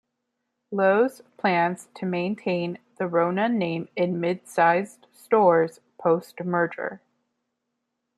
[0.71, 7.03] Lowe's plans to maintain the Rona name in mid-sized stores post-merger.